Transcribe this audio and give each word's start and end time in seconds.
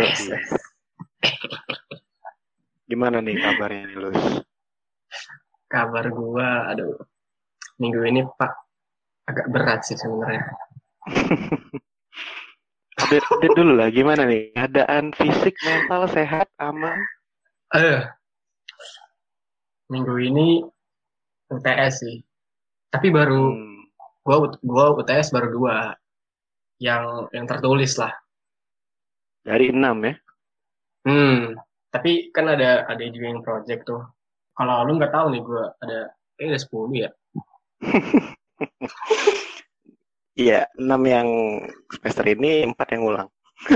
Yo. 0.00 0.36
Gimana 2.90 3.22
nih 3.22 3.36
kabarnya 3.38 3.82
nih 3.86 3.96
Lus? 4.00 4.20
Kabar 5.70 6.10
gua, 6.10 6.74
aduh, 6.74 6.98
minggu 7.78 8.02
ini 8.08 8.26
Pak 8.26 8.52
agak 9.30 9.46
berat 9.54 9.80
sih 9.86 9.94
sebenarnya. 9.94 10.42
update 13.00 13.56
dulu 13.56 13.72
lah, 13.78 13.88
gimana 13.90 14.26
nih? 14.26 14.52
Keadaan 14.54 15.14
fisik, 15.14 15.54
mental, 15.62 16.10
sehat, 16.10 16.50
aman? 16.58 16.98
Eh, 17.74 18.02
minggu 19.90 20.14
ini 20.18 20.62
UTS 21.50 21.94
sih. 22.02 22.16
Tapi 22.90 23.08
baru 23.14 23.54
Hmm. 23.54 23.86
gua 24.26 24.36
gua 24.62 24.84
UTS 24.98 25.30
baru 25.30 25.48
dua 25.54 25.94
yang 26.82 27.30
yang 27.30 27.46
tertulis 27.46 27.94
lah. 27.98 28.10
Dari 29.40 29.72
enam 29.72 29.96
ya? 30.04 30.14
Hmm, 31.08 31.56
tapi 31.88 32.28
kan 32.30 32.52
ada 32.52 32.84
ada 32.84 33.04
doing 33.08 33.40
project 33.40 33.88
tuh. 33.88 34.04
Kalau 34.52 34.84
lu 34.84 35.00
nggak 35.00 35.14
tahu 35.14 35.32
nih 35.32 35.40
gua 35.40 35.72
ada 35.80 36.12
eh 36.40 36.48
ada 36.48 36.60
10 36.60 36.92
ya. 36.96 37.10
Iya, 40.40 40.64
enam 40.80 41.04
yang 41.04 41.28
semester 41.92 42.24
ini, 42.24 42.64
empat 42.64 42.96
yang 42.96 43.04
ulang. 43.04 43.28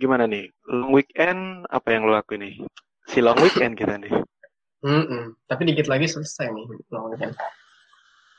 Gimana 0.00 0.24
nih? 0.24 0.48
Long 0.72 0.96
weekend, 0.96 1.68
apa 1.68 1.92
yang 1.92 2.08
lo 2.08 2.16
lakuin 2.16 2.48
nih? 2.48 2.54
Si 3.12 3.20
long 3.20 3.36
weekend 3.44 3.76
kita 3.76 4.00
nih. 4.00 4.08
Hmm, 4.80 5.36
tapi 5.44 5.68
dikit 5.68 5.92
lagi 5.92 6.08
selesai 6.08 6.48
nih 6.48 6.64
long 6.88 7.12
weekend. 7.12 7.36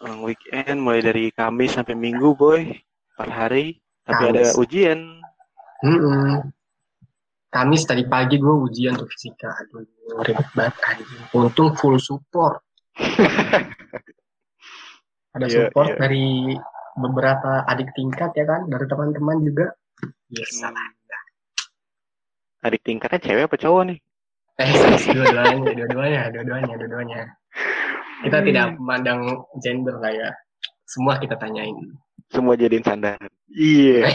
Long 0.02 0.26
weekend 0.26 0.82
mulai 0.82 1.06
dari 1.06 1.30
Kamis 1.30 1.78
sampai 1.78 1.94
Minggu, 1.94 2.34
boy. 2.34 2.66
Empat 3.14 3.30
hari. 3.30 3.78
Tapi 4.06 4.24
ada 4.34 4.44
ujian. 4.58 5.00
Hmm. 5.82 6.52
Kamis 7.52 7.84
tadi 7.84 8.08
pagi 8.08 8.40
gue 8.40 8.56
ujian 8.64 8.96
tuh 8.96 9.08
fisika. 9.12 9.52
Aduh, 9.52 9.84
ribet 10.24 10.48
banget 10.56 10.76
anjing. 10.88 11.22
Untung 11.36 11.76
full 11.76 12.00
support. 12.00 12.64
Ada 15.32 15.48
Iya, 15.48 15.56
support 15.72 15.96
iya. 15.96 16.00
dari 16.00 16.28
beberapa 16.92 17.64
adik 17.64 17.96
tingkat 17.96 18.36
ya 18.36 18.44
kan, 18.44 18.68
dari 18.68 18.84
teman-teman 18.84 19.40
juga. 19.40 19.72
Yes, 20.28 20.60
Hmm. 20.60 20.76
Adik 22.62 22.84
tingkatnya 22.84 23.20
cewek 23.20 23.48
apa 23.48 23.56
cowok 23.58 23.84
nih? 23.90 23.98
Eh, 24.60 24.68
dua-duanya, 25.16 25.72
dua-duanya, 25.72 26.22
dua-duanya, 26.36 26.74
dua-duanya. 26.78 27.22
Kita 28.22 28.38
Hmm. 28.38 28.48
tidak 28.48 28.66
memandang 28.78 29.20
gender 29.64 29.96
lah 29.98 30.12
ya. 30.12 30.30
Semua 30.86 31.16
kita 31.18 31.40
tanyain. 31.40 31.96
Semua 32.32 32.56
jadiin 32.56 32.84
sandaran. 32.84 33.32
Iya. 33.52 34.08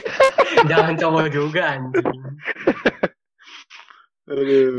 Jangan 0.70 0.94
cowok 1.00 1.26
juga 1.32 1.76
anjing. 1.76 2.20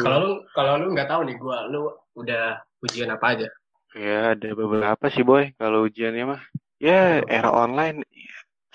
Kalau 0.02 0.18
lu 0.22 0.32
kalau 0.58 0.74
lu 0.82 0.94
nggak 0.94 1.10
tahu 1.10 1.22
nih 1.30 1.38
gua, 1.38 1.70
lu 1.70 1.94
udah 2.18 2.58
ujian 2.82 3.14
apa 3.14 3.38
aja? 3.38 3.48
Ya, 3.96 4.36
ada 4.36 4.50
beberapa 4.52 5.06
sih, 5.14 5.22
boy. 5.22 5.54
Kalau 5.56 5.86
ujiannya 5.86 6.26
mah. 6.26 6.42
Ya, 6.82 7.24
era 7.26 7.54
online. 7.54 8.04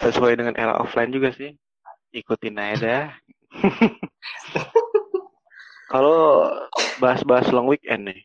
Sesuai 0.00 0.38
dengan 0.38 0.56
era 0.56 0.80
offline 0.80 1.12
juga 1.12 1.34
sih. 1.34 1.52
Ikutin 2.14 2.56
aja 2.56 2.76
dah. 2.80 3.08
Kalau 5.92 6.48
bahas-bahas 7.02 7.50
long 7.50 7.68
weekend 7.68 8.08
nih. 8.08 8.20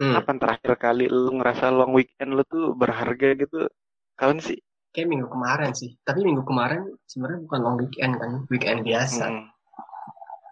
Hmm. 0.00 0.16
Kapan 0.18 0.36
terakhir 0.42 0.72
kali 0.76 1.06
lu 1.08 1.38
ngerasa 1.38 1.70
long 1.72 1.94
weekend 1.94 2.36
lu 2.36 2.42
tuh 2.44 2.76
berharga 2.76 3.38
gitu? 3.38 3.70
Kapan 4.18 4.42
sih? 4.42 4.60
Kayak 4.90 5.08
minggu 5.08 5.28
kemarin 5.30 5.70
sih. 5.70 5.94
Tapi 6.02 6.26
minggu 6.26 6.42
kemarin 6.42 6.82
sebenarnya 7.06 7.40
bukan 7.46 7.60
long 7.62 7.76
weekend 7.78 8.12
kan, 8.18 8.30
weekend 8.50 8.82
biasa. 8.82 9.24
Hmm. 9.30 9.46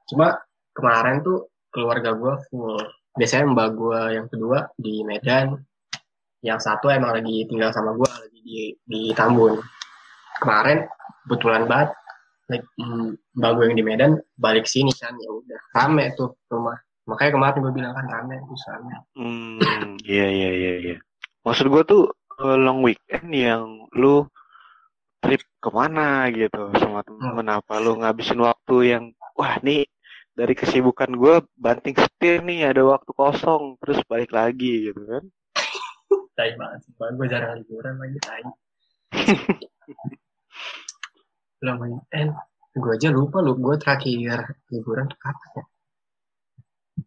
Cuma 0.06 0.38
kemarin 0.72 1.20
tuh 1.26 1.50
keluarga 1.74 2.14
gua 2.14 2.38
full. 2.46 2.78
Biasanya 3.18 3.50
mbak 3.50 3.68
gua 3.74 4.14
yang 4.14 4.30
kedua 4.30 4.70
di 4.78 5.02
Medan, 5.02 5.58
yang 6.46 6.62
satu 6.62 6.86
emang 6.86 7.18
lagi 7.18 7.50
tinggal 7.50 7.74
sama 7.74 7.98
gua 7.98 8.06
lagi 8.14 8.38
di 8.40 8.58
di 8.86 9.10
Tambun. 9.10 9.58
Kemarin 10.38 10.86
kebetulan 11.26 11.66
banget 11.66 11.90
like, 12.46 12.66
mm, 12.78 13.18
mbak 13.36 13.50
gua 13.58 13.64
yang 13.66 13.76
di 13.76 13.84
Medan 13.84 14.12
balik 14.38 14.70
sini 14.70 14.94
kan 14.94 15.18
ya 15.18 15.30
udah 15.34 15.60
rame 15.74 16.14
tuh 16.14 16.38
rumah. 16.46 16.78
Makanya 17.08 17.40
kemarin 17.40 17.58
gue 17.64 17.72
bilang 17.72 17.92
kan 17.96 18.04
rame 18.04 18.36
terus 18.36 18.64
rame. 18.68 18.92
Hmm, 19.16 19.96
iya 20.04 20.28
iya 20.28 20.50
iya 20.52 20.72
iya. 20.76 20.96
Maksud 21.40 21.72
gua 21.72 21.80
tuh 21.82 22.12
long 22.38 22.86
weekend 22.86 23.28
yang 23.34 23.90
lu 23.92 24.26
trip 25.18 25.42
ke 25.58 25.68
mana 25.74 26.30
gitu 26.30 26.70
sama 26.78 27.02
temen 27.02 27.46
apa 27.50 27.82
lu 27.82 27.98
ngabisin 27.98 28.38
waktu 28.38 28.76
yang 28.94 29.04
wah 29.34 29.58
nih 29.58 29.82
dari 30.38 30.54
kesibukan 30.54 31.10
gua 31.18 31.42
banting 31.58 31.98
setir 31.98 32.46
nih 32.46 32.70
ada 32.70 32.86
waktu 32.86 33.10
kosong 33.10 33.74
terus 33.82 33.98
balik 34.06 34.30
lagi 34.30 34.94
gitu 34.94 35.02
kan. 35.02 35.24
Tai 36.38 36.54
banget 36.54 36.78
sih. 36.86 36.94
Mbak 36.94 37.08
gue 37.18 37.26
jarang 37.26 37.58
liburan 37.58 37.94
lagi 37.98 38.18
tai. 38.22 38.42
Long 41.66 41.78
weekend. 41.82 42.30
Gue 42.78 42.94
aja 42.94 43.10
lupa 43.10 43.42
lu. 43.42 43.58
Gue 43.58 43.74
terakhir 43.74 44.54
liburan 44.70 45.10
tuh 45.10 45.18
kapan 45.18 45.50
ya? 45.58 45.64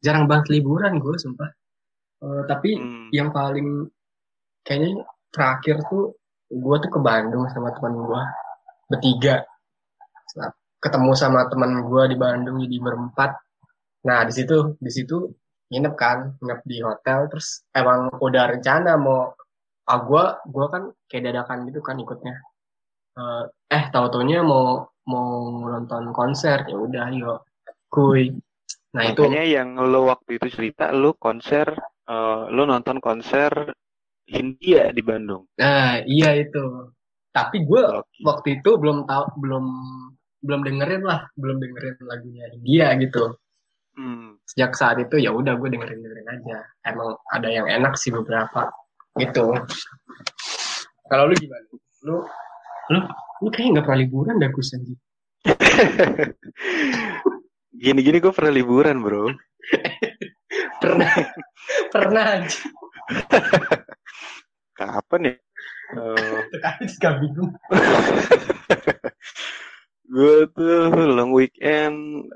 Jarang 0.03 0.27
banget 0.27 0.51
liburan 0.59 0.99
gue 0.99 1.15
sumpah. 1.15 1.47
Eh, 2.21 2.43
tapi 2.51 2.75
Hmm. 2.75 3.07
yang 3.15 3.31
paling 3.31 3.87
kayaknya 4.67 5.07
terakhir 5.31 5.81
tuh 5.87 6.13
gue 6.51 6.75
tuh 6.83 6.91
ke 6.91 6.99
Bandung 6.99 7.47
sama 7.49 7.71
teman 7.71 7.95
gue 7.95 8.21
bertiga. 8.91 9.47
Nah, 10.35 10.51
ketemu 10.83 11.11
sama 11.15 11.47
teman 11.47 11.87
gue 11.87 12.03
di 12.11 12.17
Bandung 12.19 12.59
jadi 12.59 12.77
berempat. 12.83 13.31
Nah 14.03 14.19
di 14.27 14.33
situ 14.35 14.75
di 14.77 14.91
situ 14.91 15.31
nginep 15.71 15.93
kan 15.95 16.35
nginep 16.43 16.61
di 16.67 16.77
hotel 16.83 17.31
terus 17.31 17.63
emang 17.71 18.11
udah 18.19 18.51
rencana 18.51 18.99
mau 18.99 19.31
ah 19.87 19.99
gue 20.03 20.23
gua 20.51 20.65
kan 20.69 20.83
kayak 21.07 21.31
dadakan 21.31 21.67
gitu 21.71 21.79
kan 21.79 21.95
ikutnya. 21.95 22.35
Eh, 23.15 23.43
eh 23.71 23.83
tahu 23.91 24.07
taunya 24.11 24.43
mau 24.43 24.83
mau 25.07 25.31
nonton 25.67 26.11
konser 26.11 26.67
ya 26.67 26.75
udah 26.75 27.07
yuk 27.15 27.39
kuy. 27.87 28.35
Nah 28.91 29.03
itu 29.07 29.23
Makanya 29.23 29.45
yang 29.47 29.79
lo 29.79 30.11
waktu 30.11 30.39
itu 30.39 30.47
cerita 30.51 30.91
lo 30.91 31.15
konser 31.15 31.71
eh, 32.07 32.43
lo 32.51 32.63
nonton 32.67 32.99
konser 32.99 33.71
Hindia 34.31 34.95
di 34.95 35.03
Bandung. 35.03 35.43
nah 35.59 35.99
iya 36.07 36.39
itu 36.39 36.87
tapi 37.31 37.63
gue 37.63 37.83
Oke. 37.83 38.07
waktu 38.23 38.47
itu 38.59 38.69
belum 38.79 39.03
tahu 39.03 39.23
belum 39.39 39.65
belum 40.41 40.61
dengerin 40.63 41.03
lah 41.03 41.27
belum 41.35 41.59
dengerin 41.59 41.95
lagunya 42.07 42.45
India 42.55 42.95
gitu 42.97 43.35
Hmm. 43.91 44.39
sejak 44.47 44.71
saat 44.79 45.03
itu 45.03 45.19
ya 45.19 45.35
udah 45.35 45.59
gue 45.59 45.67
dengerin 45.67 45.99
dengerin 45.99 46.27
aja 46.31 46.63
emang 46.87 47.11
ada 47.27 47.51
yang 47.51 47.67
enak 47.67 47.99
sih 47.99 48.07
beberapa 48.07 48.71
gitu 49.19 49.51
kalau 51.11 51.27
lu 51.27 51.35
gimana 51.35 51.59
lu 52.07 52.23
lu 52.87 52.99
lu 53.43 53.47
kayaknya 53.51 53.71
nggak 53.77 53.85
pernah 53.91 53.99
liburan 53.99 54.35
dah 54.39 54.47
Gus 54.55 54.71
anjing 54.71 54.95
Gini-gini 57.75 58.21
gue 58.21 58.31
pernah 58.31 58.53
liburan 58.53 59.03
bro. 59.03 59.27
pernah 60.81 61.11
pernah 61.91 62.23
anjing 62.39 62.71
Kapan 64.77 65.21
ya? 65.27 65.33
Eh, 65.91 66.39
gak 67.03 67.15
bingung. 67.19 67.51
Gue 70.11 70.43
tuh 70.51 70.91
long 70.91 71.31
weekend. 71.31 72.27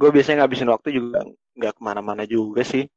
Gue 0.00 0.08
biasanya 0.12 0.44
ngabisin 0.44 0.72
waktu 0.72 0.96
juga 0.96 1.24
nggak 1.56 1.76
ke 1.76 1.80
mana-mana 1.84 2.24
juga 2.24 2.64
sih. 2.64 2.88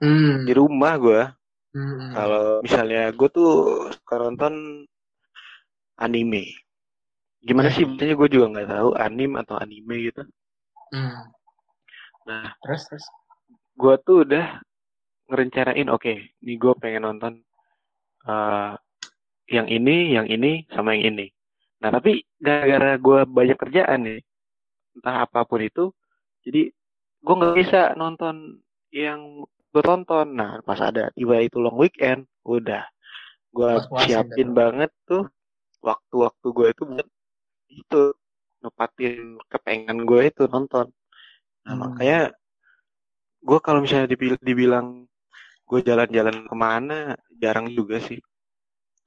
Hmm. 0.00 0.48
di 0.48 0.56
rumah 0.56 0.96
gue 0.96 1.22
Hmm. 1.70 2.10
kalau 2.10 2.58
misalnya 2.66 3.14
gue 3.14 3.28
tuh 3.30 3.50
suka 3.94 4.18
nonton 4.18 4.82
anime. 5.94 6.50
Gimana 7.38 7.70
sih? 7.70 7.86
Biasanya 7.86 8.18
gue 8.18 8.28
juga 8.32 8.46
nggak 8.50 8.68
tahu 8.74 8.90
anim 8.98 9.38
atau 9.38 9.54
anime 9.54 10.10
gitu. 10.10 10.22
Hmm. 10.90 11.30
nah 12.26 12.50
terus 12.66 12.82
terus? 12.90 13.06
gue 13.78 13.94
tuh 14.02 14.26
udah 14.26 14.58
ngerencanain 15.30 15.88
oke 15.94 16.14
nih 16.44 16.56
gue 16.62 16.72
pengen 16.82 17.02
nonton 17.06 17.32
eh, 18.28 18.72
yang 19.50 19.66
ini 19.70 20.14
yang 20.16 20.26
ini 20.30 20.66
sama 20.70 20.94
yang 20.96 21.14
ini. 21.16 21.26
Nah 21.82 21.90
tapi 21.94 22.22
gara-gara 22.38 22.96
gue 23.00 23.20
banyak 23.26 23.58
kerjaan 23.58 24.00
nih 24.06 24.20
entah 24.98 25.16
apa 25.26 25.46
pun 25.48 25.60
itu 25.62 25.84
jadi 26.44 26.70
gue 27.24 27.34
nggak 27.38 27.56
bisa 27.56 27.80
nonton 28.00 28.60
yang 28.94 29.46
gue 29.72 29.82
tonton. 29.84 30.26
Nah 30.34 30.60
pas 30.66 30.80
ada 30.82 31.10
tiba 31.14 31.40
itu 31.42 31.58
long 31.62 31.76
weekend 31.78 32.26
udah. 32.46 32.84
Gue 33.54 33.72
siapin 34.06 34.50
banget 34.54 34.90
tuh 35.08 35.26
waktu-waktu 35.82 36.46
gue 36.52 36.68
itu 36.74 36.82
buat 36.86 37.08
itu 37.70 38.02
nepatin 38.64 39.38
kepengen 39.50 39.98
gue 40.08 40.22
itu 40.30 40.44
nonton. 40.50 40.86
Nah 41.66 41.74
Hmm. 41.74 41.80
makanya 41.82 42.20
gue 43.40 43.58
kalau 43.66 43.80
misalnya 43.84 44.08
dibil- 44.12 44.40
dibilang 44.44 45.09
gue 45.70 45.80
jalan-jalan 45.86 46.36
ke 46.50 46.54
mana 46.58 46.98
jarang 47.38 47.70
juga 47.70 48.02
sih 48.02 48.18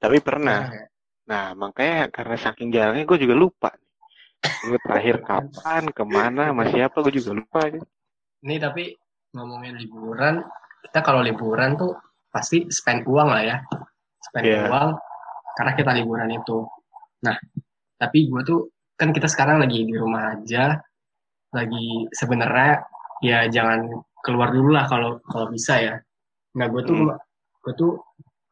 tapi 0.00 0.18
pernah 0.24 0.64
Nah, 0.72 0.92
Nah, 1.24 1.56
makanya 1.56 2.12
karena 2.12 2.36
saking 2.36 2.68
jarangnya 2.68 3.08
gue 3.08 3.18
juga 3.24 3.32
lupa. 3.32 3.70
Gue 4.44 4.76
terakhir 4.76 5.24
kapan, 5.24 5.88
ke 5.88 6.04
mana, 6.04 6.52
sama 6.52 6.64
siapa, 6.68 7.00
gue 7.00 7.14
juga 7.16 7.32
lupa. 7.40 7.60
Gitu. 7.72 7.86
Nih 8.44 8.60
tapi 8.60 8.92
ngomongin 9.32 9.80
liburan, 9.80 10.44
kita 10.84 11.00
kalau 11.00 11.24
liburan 11.24 11.80
tuh 11.80 11.96
pasti 12.28 12.68
spend 12.68 13.08
uang 13.08 13.28
lah 13.32 13.40
ya. 13.40 13.56
Spend 14.20 14.44
Iya. 14.44 14.68
uang 14.68 14.90
karena 15.56 15.72
kita 15.72 15.90
liburan 15.96 16.28
itu. 16.28 16.58
Nah, 17.24 17.36
tapi 17.96 18.28
gue 18.28 18.42
tuh 18.44 18.68
kan 19.00 19.08
kita 19.16 19.24
sekarang 19.24 19.64
lagi 19.64 19.80
di 19.88 19.96
rumah 19.96 20.36
aja, 20.36 20.76
lagi 21.56 22.04
sebenarnya 22.12 22.84
ya 23.24 23.48
jangan 23.48 23.88
keluar 24.20 24.52
dulu 24.52 24.76
lah 24.76 24.84
kalau 24.84 25.24
kalau 25.24 25.48
bisa 25.48 25.80
ya. 25.80 25.96
Nah, 26.58 26.66
gue 26.70 26.82
tuh 26.86 26.96
Hmm. 26.96 27.18
gue 27.64 27.72
tuh 27.80 27.92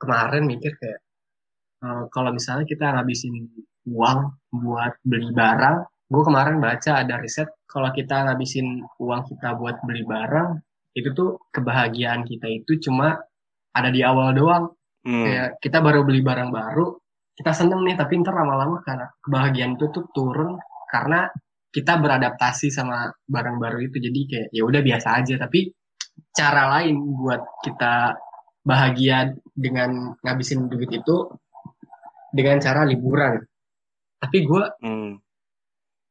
kemarin 0.00 0.44
mikir 0.48 0.72
kayak 0.80 1.00
eh, 1.84 2.02
kalau 2.14 2.30
misalnya 2.34 2.64
kita 2.66 2.94
ngabisin 2.94 3.34
uang 3.90 4.18
buat 4.54 4.92
beli 5.02 5.30
barang, 5.34 5.76
gue 6.12 6.22
kemarin 6.28 6.56
baca 6.62 7.02
ada 7.02 7.18
riset 7.18 7.48
kalau 7.66 7.90
kita 7.90 8.28
ngabisin 8.30 8.84
uang 9.02 9.22
kita 9.30 9.56
buat 9.58 9.76
beli 9.86 10.04
barang, 10.06 10.50
itu 10.94 11.08
tuh 11.16 11.40
kebahagiaan 11.54 12.22
kita 12.28 12.46
itu 12.52 12.78
cuma 12.84 13.16
ada 13.74 13.88
di 13.90 14.00
awal 14.04 14.30
doang. 14.36 14.64
Hmm. 15.02 15.24
Kayak 15.26 15.48
kita 15.64 15.78
baru 15.82 16.06
beli 16.06 16.20
barang 16.22 16.50
baru, 16.54 16.86
kita 17.34 17.50
seneng 17.56 17.82
nih, 17.82 17.96
tapi 17.98 18.20
ntar 18.22 18.34
lama-lama 18.36 18.78
karena 18.86 19.06
kebahagiaan 19.24 19.74
itu 19.80 19.86
tuh 19.90 20.04
turun 20.14 20.54
karena 20.92 21.26
kita 21.72 21.96
beradaptasi 21.98 22.68
sama 22.70 23.08
barang 23.26 23.56
baru 23.58 23.78
itu. 23.82 23.96
Jadi 23.98 24.20
kayak 24.30 24.48
ya 24.54 24.62
udah 24.68 24.80
biasa 24.84 25.08
aja, 25.24 25.34
tapi 25.40 25.72
cara 26.32 26.62
lain 26.78 26.96
buat 27.20 27.42
kita 27.64 28.16
bahagia 28.62 29.34
dengan 29.52 30.16
ngabisin 30.22 30.70
duit 30.70 30.90
itu 30.92 31.16
dengan 32.32 32.56
cara 32.62 32.82
liburan. 32.88 33.42
Tapi 34.22 34.38
gue 34.46 34.62
Hmm. 34.80 35.18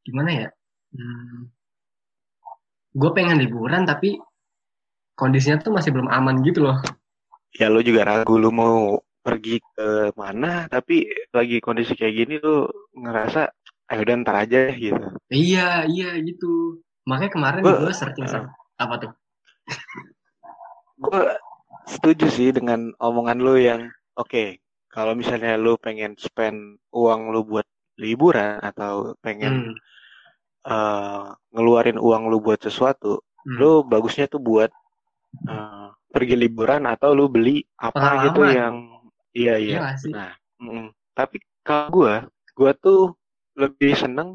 gimana 0.05 0.29
ya? 0.45 0.47
Hmm, 0.91 1.47
gue 2.91 3.11
pengen 3.15 3.39
liburan 3.39 3.87
tapi 3.87 4.19
kondisinya 5.15 5.61
tuh 5.63 5.71
masih 5.71 5.95
belum 5.95 6.09
aman 6.11 6.43
gitu 6.43 6.67
loh. 6.67 6.77
Ya 7.55 7.67
lu 7.67 7.83
juga 7.83 8.07
ragu 8.07 8.35
lu 8.39 8.51
mau 8.51 8.99
pergi 9.21 9.61
ke 9.61 10.11
mana, 10.17 10.65
tapi 10.65 11.05
lagi 11.29 11.61
kondisi 11.61 11.93
kayak 11.93 12.15
gini 12.25 12.35
lu 12.41 12.65
ngerasa, 12.97 13.53
ayo 13.93 13.99
udah 14.01 14.15
ntar 14.25 14.35
aja 14.47 14.71
gitu. 14.73 14.97
Iya, 15.29 15.85
iya 15.87 16.09
gitu. 16.25 16.81
Makanya 17.05 17.31
kemarin 17.31 17.63
gue 17.63 17.93
searching 17.93 18.27
searching 18.27 18.49
apa 18.81 18.95
tuh? 18.97 19.11
Gue 21.01 21.23
setuju 21.89 22.27
sih 22.29 22.49
dengan 22.57 22.93
omongan 23.01 23.39
lu 23.41 23.55
yang, 23.57 23.81
oke, 24.17 24.61
kalau 24.93 25.13
misalnya 25.17 25.57
lu 25.57 25.75
pengen 25.81 26.13
spend 26.19 26.77
uang 26.93 27.31
lu 27.33 27.41
buat 27.47 27.67
liburan 27.97 28.59
atau 28.61 29.15
pengen 29.25 29.53
Hmm, 29.53 29.73
eh, 30.65 31.25
ngeluarin 31.53 31.97
uang 32.01 32.23
lu 32.31 32.37
buat 32.45 32.59
sesuatu, 32.61 33.21
hmm. 33.45 33.57
lu 33.61 33.71
bagusnya 33.85 34.25
tuh 34.29 34.41
buat 34.41 34.69
eh, 35.49 35.87
pergi 36.13 36.35
liburan 36.37 36.83
atau 36.89 37.15
lu 37.17 37.25
beli 37.31 37.63
apa 37.79 38.27
gitu 38.27 38.41
Pengalaman. 38.43 38.57
yang 38.59 38.75
iya 39.33 39.55
Iya 39.57 39.57
iya. 39.63 39.79
Nah, 40.11 40.31
mm, 40.61 40.87
tapi 41.17 41.37
kalau 41.63 41.87
gua, 41.95 42.15
gua 42.57 42.71
tuh 42.75 43.15
lebih 43.57 43.93
seneng 43.95 44.29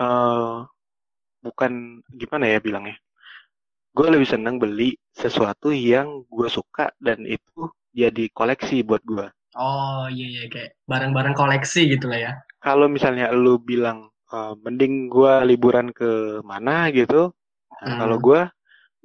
eh 0.00 0.56
bukan 1.44 1.72
gimana 2.20 2.44
ya 2.52 2.58
bilangnya. 2.62 2.96
Gue 3.96 4.08
lebih 4.12 4.28
seneng 4.32 4.56
beli 4.62 4.90
sesuatu 5.22 5.68
yang 5.72 6.08
gue 6.36 6.48
suka 6.56 6.86
dan 7.06 7.18
itu 7.36 7.60
jadi 8.00 8.24
koleksi 8.38 8.76
buat 8.88 9.02
gua. 9.10 9.26
Oh 9.66 10.02
iya 10.14 10.26
iya 10.32 10.42
kayak 10.52 10.70
barang-barang 10.90 11.34
koleksi 11.40 11.80
gitu 11.92 12.04
lah 12.10 12.18
ya. 12.26 12.32
Kalau 12.64 12.86
misalnya 12.96 13.26
lu 13.34 13.54
bilang 13.70 13.98
eh, 14.32 14.54
mending 14.64 14.94
gua 15.12 15.32
liburan 15.50 15.88
ke 15.92 16.40
mana 16.50 16.88
gitu, 16.98 17.34
nah, 17.84 17.94
Hmm. 17.94 18.00
kalau 18.00 18.16
gua 18.26 18.40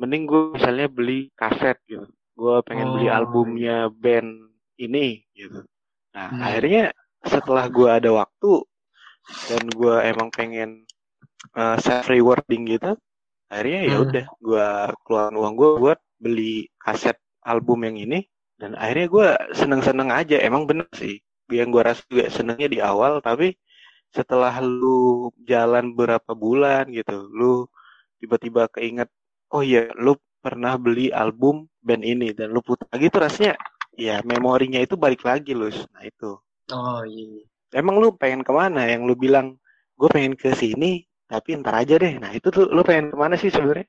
mending 0.01 0.23
gue 0.31 0.41
misalnya 0.57 0.87
beli 0.97 1.19
kaset 1.39 1.77
gitu. 1.91 2.07
Gue 2.39 2.55
pengen 2.67 2.89
beli 2.95 3.07
Oh, 3.07 3.17
albumnya 3.17 3.89
band 4.03 4.29
ini 4.85 5.23
gitu. 5.37 5.59
Nah, 6.15 6.29
Hmm. 6.31 6.41
akhirnya 6.41 6.83
setelah 7.25 7.65
gue 7.71 7.89
ada 7.89 8.09
waktu 8.21 8.51
dan 9.49 9.63
gue 9.79 9.95
emang 10.11 10.29
pengen 10.33 10.69
uh, 11.57 11.77
self 11.81 12.07
rewarding 12.11 12.63
gitu, 12.69 12.95
akhirnya 13.51 13.79
ya 13.89 13.95
Hmm. 13.95 14.03
udah 14.05 14.25
gue 14.47 14.67
keluarin 15.05 15.35
uang 15.39 15.53
gue 15.59 15.69
buat 15.83 15.99
beli 16.23 16.67
kaset 16.83 17.17
album 17.45 17.79
yang 17.87 17.97
ini 17.97 18.19
dan 18.59 18.73
akhirnya 18.75 19.07
gue 19.15 19.27
seneng-seneng 19.55 20.09
aja. 20.11 20.37
Emang 20.41 20.65
bener 20.69 20.87
sih, 20.95 21.21
yang 21.53 21.69
gue 21.73 21.81
rasa 21.83 22.01
juga 22.11 22.27
senengnya 22.33 22.67
di 22.69 22.79
awal, 22.81 23.21
tapi 23.23 23.53
setelah 24.11 24.53
lu 24.63 25.29
jalan 25.45 25.93
berapa 25.93 26.31
bulan 26.33 26.89
gitu, 26.91 27.27
lu 27.31 27.67
tiba-tiba 28.19 28.67
keinget 28.73 29.09
oh 29.53 29.61
iya 29.61 29.87
lu 29.95 30.17
pernah 30.43 30.75
beli 30.79 31.09
album 31.13 31.67
band 31.81 32.03
ini 32.03 32.33
dan 32.35 32.51
lu 32.51 32.59
putar 32.65 32.87
lagi 32.91 33.07
tuh 33.13 33.21
rasanya 33.23 33.53
ya 33.95 34.19
memorinya 34.25 34.79
itu 34.81 34.95
balik 34.99 35.21
lagi 35.25 35.53
Lus 35.53 35.85
nah 35.93 36.03
itu 36.03 36.37
Oh 36.73 37.01
iya. 37.07 37.47
emang 37.71 37.95
lu 38.01 38.11
pengen 38.19 38.43
ke 38.43 38.51
mana 38.51 38.83
yang 38.91 39.07
lu 39.07 39.15
bilang 39.15 39.55
gue 39.95 40.09
pengen 40.11 40.35
ke 40.35 40.51
sini 40.51 41.06
tapi 41.27 41.59
ntar 41.59 41.75
aja 41.83 41.99
deh. 41.99 42.15
Nah 42.17 42.31
itu 42.31 42.47
tuh 42.47 42.71
lu 42.71 42.81
pengen 42.81 43.11
ke 43.11 43.17
mana 43.19 43.35
sih 43.35 43.51
sebenarnya? 43.51 43.85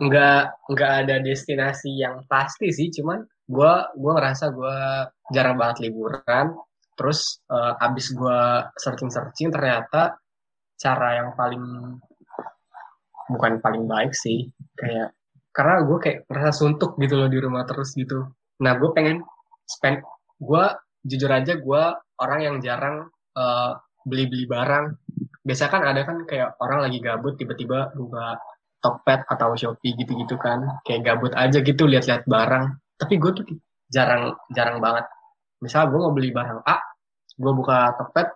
Nggak 0.00 0.42
nggak 0.72 0.92
ada 1.04 1.14
destinasi 1.20 1.92
yang 2.00 2.24
pasti 2.26 2.72
sih, 2.72 2.88
cuman 2.92 3.20
gue 3.46 3.72
gua 3.94 4.12
ngerasa 4.18 4.50
gue 4.50 4.76
jarang 5.36 5.56
banget 5.60 5.88
liburan. 5.88 6.56
Terus 6.96 7.44
eh, 7.52 7.84
abis 7.84 8.16
gue 8.16 8.40
searching-searching 8.80 9.52
ternyata 9.52 10.16
cara 10.80 11.08
yang 11.20 11.30
paling 11.36 11.64
bukan 13.28 13.52
paling 13.60 13.84
baik 13.84 14.16
sih. 14.16 14.48
Kayak 14.72 15.12
karena 15.52 15.84
gue 15.84 15.98
kayak 16.00 16.18
merasa 16.28 16.52
suntuk 16.64 16.96
gitu 17.00 17.14
loh 17.20 17.28
di 17.28 17.38
rumah 17.40 17.68
terus 17.68 17.92
gitu. 17.92 18.32
Nah 18.64 18.72
gue 18.80 18.90
pengen 18.96 19.20
spend 19.68 20.00
gue 20.40 20.64
jujur 21.04 21.30
aja 21.32 21.56
gue 21.56 21.82
orang 22.20 22.40
yang 22.40 22.56
jarang 22.64 23.12
eh, 23.36 23.72
beli-beli 24.08 24.48
barang 24.48 24.86
biasa 25.46 25.70
kan 25.70 25.86
ada 25.86 26.02
kan 26.02 26.26
kayak 26.26 26.58
orang 26.58 26.90
lagi 26.90 26.98
gabut 26.98 27.38
tiba-tiba 27.38 27.94
buka 27.94 28.34
Tokped 28.82 29.30
atau 29.30 29.54
Shopee 29.54 29.94
gitu-gitu 29.94 30.34
kan. 30.36 30.82
Kayak 30.82 31.14
gabut 31.14 31.32
aja 31.38 31.62
gitu 31.62 31.86
lihat-lihat 31.86 32.26
barang. 32.26 32.64
Tapi 32.98 33.14
gue 33.22 33.32
tuh 33.32 33.46
jarang 33.90 34.34
jarang 34.50 34.82
banget. 34.82 35.06
Misal 35.62 35.88
gue 35.88 35.98
mau 36.02 36.10
beli 36.10 36.34
barang 36.34 36.66
A 36.66 36.76
gue 37.36 37.52
buka 37.52 37.94
Tokped 37.94 38.28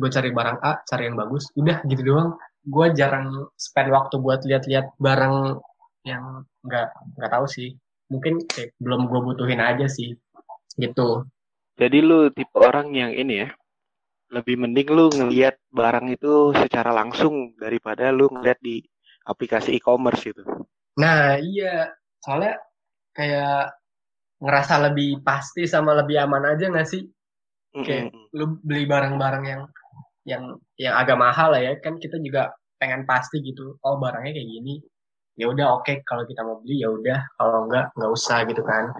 gue 0.00 0.08
cari 0.08 0.30
barang 0.32 0.58
A 0.64 0.80
cari 0.84 1.06
yang 1.06 1.16
bagus 1.16 1.48
udah 1.54 1.86
gitu 1.86 2.02
doang. 2.02 2.34
Gue 2.66 2.92
jarang 2.92 3.50
spend 3.56 3.94
waktu 3.94 4.18
buat 4.20 4.42
lihat-lihat 4.44 4.98
barang 4.98 5.56
yang 6.04 6.44
nggak 6.66 6.88
nggak 7.16 7.30
tahu 7.30 7.46
sih. 7.46 7.78
Mungkin 8.10 8.50
kayak 8.50 8.74
belum 8.82 9.06
gue 9.06 9.20
butuhin 9.22 9.62
aja 9.62 9.86
sih 9.86 10.18
gitu. 10.76 11.24
Jadi 11.78 11.98
lu 12.04 12.28
tipe 12.34 12.58
orang 12.58 12.92
yang 12.92 13.14
ini 13.14 13.46
ya 13.46 13.48
lebih 14.30 14.56
mending 14.62 14.88
lu 14.94 15.10
ngelihat 15.10 15.58
barang 15.74 16.06
itu 16.14 16.54
secara 16.54 16.94
langsung 16.94 17.54
daripada 17.58 18.14
lu 18.14 18.30
ngeliat 18.30 18.58
di 18.62 18.78
aplikasi 19.26 19.74
e-commerce 19.78 20.22
gitu. 20.30 20.46
Nah 20.98 21.36
iya. 21.38 21.90
Soalnya 22.22 22.58
kayak 23.16 23.74
ngerasa 24.40 24.74
lebih 24.90 25.20
pasti 25.26 25.66
sama 25.66 25.98
lebih 25.98 26.16
aman 26.22 26.54
aja 26.56 26.70
nggak 26.70 26.88
sih? 26.88 27.02
Kayak- 27.74 28.14
Mm-mm. 28.14 28.24
lu 28.34 28.46
beli 28.62 28.84
barang-barang 28.86 29.44
yang 29.46 29.62
yang 30.26 30.44
yang 30.78 30.94
agak 30.94 31.18
mahal 31.18 31.50
lah 31.54 31.60
ya. 31.62 31.72
Kan 31.82 31.98
kita 31.98 32.16
juga 32.22 32.54
pengen 32.78 33.04
pasti 33.04 33.42
gitu. 33.42 33.76
Oh 33.82 33.98
barangnya 33.98 34.32
kayak 34.36 34.48
gini. 34.48 34.74
Ya 35.34 35.50
udah 35.50 35.80
oke. 35.80 36.06
Kalau 36.06 36.22
kita 36.26 36.46
mau 36.46 36.62
beli 36.62 36.82
ya 36.82 36.88
udah. 36.90 37.18
Kalau 37.34 37.66
enggak 37.66 37.90
nggak 37.98 38.10
usah 38.14 38.38
gitu 38.46 38.62
kan. 38.62 38.94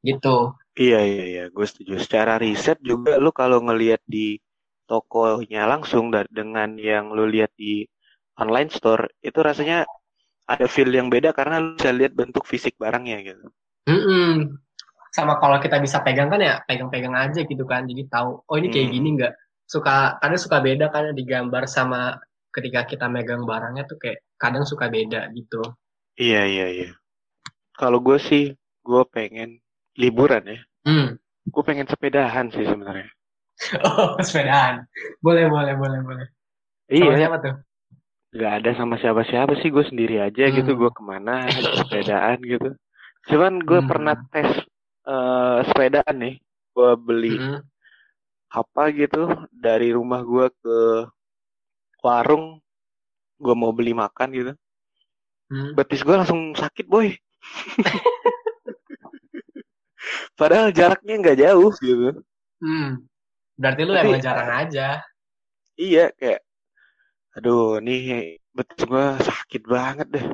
Gitu 0.00 0.36
Iya 0.78 0.98
iya 1.10 1.22
iya, 1.32 1.42
gue 1.54 1.66
setuju. 1.70 1.92
Secara 2.04 2.34
riset 2.38 2.78
juga 2.90 3.18
lu 3.18 3.30
kalau 3.34 3.58
ngelihat 3.66 4.00
di 4.06 4.38
tokonya 4.90 5.66
langsung 5.72 6.10
dengan 6.38 6.74
yang 6.78 7.10
lu 7.16 7.24
lihat 7.34 7.50
di 7.54 7.86
online 8.42 8.70
store 8.70 9.02
itu 9.22 9.38
rasanya 9.42 9.86
ada 10.52 10.66
feel 10.74 10.90
yang 10.98 11.08
beda 11.14 11.30
karena 11.38 11.56
lu 11.62 11.76
bisa 11.78 11.90
lihat 11.94 12.12
bentuk 12.18 12.44
fisik 12.46 12.74
barangnya 12.82 13.18
gitu. 13.28 13.46
Mm-mm. 13.88 14.56
sama 15.16 15.34
kalau 15.42 15.58
kita 15.64 15.78
bisa 15.84 15.98
pegang 16.06 16.28
kan 16.32 16.40
ya 16.40 16.54
pegang-pegang 16.68 17.14
aja 17.24 17.40
gitu 17.50 17.64
kan 17.72 17.82
jadi 17.90 18.02
tahu 18.14 18.30
oh 18.50 18.56
ini 18.60 18.68
kayak 18.74 18.88
Hmm. 18.88 18.94
gini 18.96 19.08
nggak 19.18 19.34
suka 19.72 19.96
kadang 20.22 20.40
suka 20.44 20.58
beda 20.66 20.86
kan 20.94 21.04
digambar 21.18 21.64
sama 21.66 22.18
ketika 22.54 22.80
kita 22.90 23.06
megang 23.10 23.42
barangnya 23.50 23.84
tuh 23.90 23.98
kayak 24.02 24.18
kadang 24.42 24.64
suka 24.70 24.86
beda 24.92 25.20
gitu 25.38 25.62
Iya 26.22 26.40
iya 26.52 26.64
iya. 26.76 26.86
Kalau 27.80 27.98
gue 28.06 28.18
sih 28.28 28.44
gue 28.88 29.02
pengen 29.14 29.50
liburan 30.00 30.42
ya. 30.48 30.58
hmm. 30.88 31.08
Gue 31.52 31.62
pengen 31.64 31.84
sepedahan 31.84 32.48
sih 32.50 32.64
sebenarnya. 32.64 33.08
oh 33.84 34.16
sepedaan 34.24 34.88
boleh 35.20 35.44
boleh 35.52 35.74
boleh 35.76 36.00
boleh 36.00 36.26
sama 36.88 37.12
Iya, 37.12 37.12
siapa 37.20 37.36
tuh 37.44 37.54
nggak 38.30 38.52
ada 38.62 38.70
sama 38.78 38.94
siapa-siapa 38.96 39.52
sih 39.60 39.68
gue 39.68 39.84
sendiri 39.84 40.16
aja 40.18 40.44
gitu. 40.48 40.70
Hmm. 40.72 40.80
Gue 40.80 40.90
ke 40.94 41.02
mana 41.04 41.44
sepedaan 41.84 42.38
gitu. 42.40 42.68
Cuman 43.28 43.60
gue 43.60 43.80
Hmm. 43.84 43.90
pernah 43.90 44.14
tes 44.32 44.48
eh, 45.04 45.58
sepedaan 45.68 46.16
nih. 46.16 46.34
Gue 46.70 46.90
beli 46.96 47.34
Mm-mm. 47.36 47.60
apa 48.50 48.82
gitu 48.94 49.26
dari 49.52 49.90
rumah 49.92 50.22
gue 50.22 50.46
ke 50.62 50.76
warung 52.00 52.58
gue 53.36 53.54
mau 53.54 53.70
beli 53.70 53.92
makan 53.92 54.28
gitu 54.32 54.52
Hmm. 55.50 55.74
betis 55.74 56.06
gue 56.06 56.14
langsung 56.14 56.54
sakit 56.54 56.86
boy 56.86 57.10
padahal 60.32 60.70
jaraknya 60.70 61.14
nggak 61.16 61.38
jauh 61.38 61.72
gitu 61.76 62.10
Hmm. 62.60 63.00
Berarti 63.56 63.82
lu 63.82 63.92
Tapi- 63.92 64.04
emang 64.06 64.20
jarang 64.20 64.50
aja. 64.52 65.00
iya 65.74 66.12
kayak 66.12 66.44
aduh 67.32 67.78
nih 67.78 68.36
betis 68.50 68.84
gue 68.84 69.06
sakit 69.18 69.62
banget 69.64 70.08
deh 70.10 70.26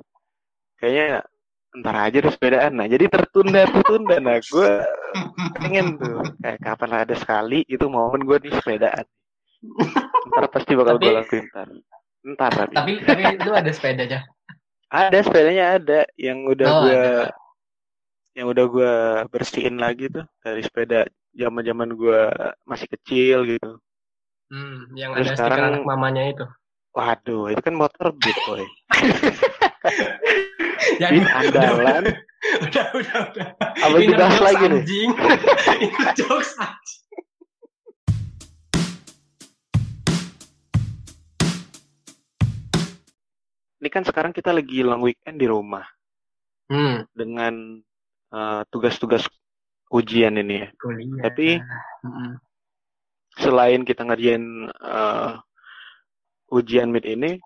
kayaknya 0.77 1.23
ntar 1.77 1.97
aja 2.03 2.19
deh 2.19 2.33
sepedaan 2.33 2.73
nah 2.73 2.85
jadi 2.85 3.07
tertunda 3.07 3.63
tertunda 3.65 4.17
nah 4.19 4.41
gue 4.41 4.71
pengen 5.55 5.95
tuh 5.97 6.19
kayak 6.41 6.59
kapan 6.59 6.91
ada 6.97 7.15
sekali 7.15 7.63
itu 7.65 7.85
momen 7.87 8.25
gue 8.25 8.43
nih 8.43 8.53
sepedaan 8.55 9.07
ntar 10.27 10.45
pasti 10.49 10.73
bakal 10.73 10.97
gue 10.97 11.13
lakuin 11.13 11.45
ntar 11.47 11.69
ntar 12.27 12.53
tapi 12.67 12.73
Tapi 12.75 12.93
tapi 13.07 13.23
lu 13.39 13.53
ada 13.53 13.71
sepedanya. 13.71 14.21
ada 14.89 15.19
sepedanya 15.21 15.65
ada 15.79 16.01
yang 16.17 16.43
udah 16.43 16.67
Oh, 16.67 16.81
gue. 16.83 17.07
Yang 18.37 18.47
udah 18.47 18.65
gue 18.69 18.93
bersihin 19.27 19.77
lagi 19.77 20.07
tuh 20.07 20.23
dari 20.39 20.61
sepeda 20.61 21.05
zaman 21.33 21.63
zaman 21.63 21.89
gue 21.93 22.21
masih 22.63 22.89
kecil 22.93 23.45
gitu 23.49 23.81
Hmm, 24.47 24.95
yang 24.95 25.11
Terus 25.11 25.35
ada 25.35 25.43
sekarang- 25.43 25.75
anak 25.75 25.83
mamanya 25.85 26.23
itu. 26.31 26.47
waduh 26.95 27.51
itu 27.51 27.59
kan 27.59 27.75
motor 27.75 28.15
beat 28.15 28.39
boy 28.47 28.63
Beat 31.03 31.27
andalan 31.27 32.15
udah 32.63 32.87
udah 32.95 33.17
udah. 33.27 33.47
apa 33.59 33.95
Ini 33.99 34.07
dibahas 34.07 34.39
lagi 34.39 34.65
nih 34.65 34.71
anjing. 34.79 35.11
Ini 35.83 36.05
jokes 36.15 36.55
anjing. 36.57 37.03
ini 43.77 43.89
kan 43.89 44.03
sekarang 44.03 44.33
kita 44.33 44.51
lagi 44.51 44.81
long 44.81 45.01
weekend 45.01 45.37
di 45.37 45.47
rumah 45.47 45.85
Hmm, 46.67 47.07
dengan 47.15 47.79
eh, 48.37 48.61
tugas-tugas 48.69 49.25
ujian 49.89 50.37
ini 50.37 50.55
ya 50.61 50.69
kuliah. 50.77 51.23
Tapi- 51.25 51.57
Mm-mm. 52.05 52.31
selain 53.37 53.83
kita 53.83 54.05
ngerjain 54.05 54.45
eh, 54.69 55.33
ujian 56.49 56.89
mid 56.89 57.05
ini 57.05 57.41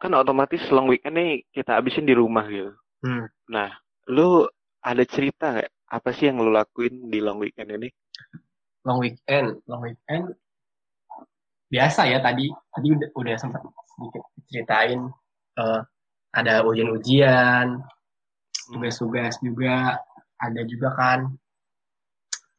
kan 0.00 0.16
otomatis 0.16 0.64
long 0.72 0.88
weekend 0.88 1.14
nih 1.14 1.44
kita 1.52 1.76
habisin 1.76 2.06
di 2.06 2.14
rumah 2.14 2.46
gitu 2.46 2.72
Hmm. 3.00 3.24
nah 3.48 3.72
lu 4.12 4.44
ada 4.84 5.00
cerita 5.04 5.56
nggak 5.56 5.70
apa 5.88 6.08
sih 6.12 6.28
yang 6.28 6.36
lu 6.36 6.52
lakuin 6.52 7.08
di 7.08 7.16
long 7.16 7.40
weekend 7.40 7.72
ini 7.72 7.88
long 8.84 9.00
weekend, 9.00 9.56
long 9.64 9.80
weekend 9.80 10.36
biasa 11.68 12.08
ya 12.08 12.20
tadi 12.20 12.48
tadi 12.72 12.88
udah, 12.92 13.08
udah 13.16 13.34
sempat 13.36 13.60
sedikit 13.96 14.22
ceritain 14.52 15.00
eh, 15.56 15.80
ada 16.30 16.60
ujian-ujian, 16.62 17.80
tugas-tugas 18.70 19.34
juga 19.42 19.98
ada 20.40 20.60
juga 20.64 20.88
kan. 20.94 21.18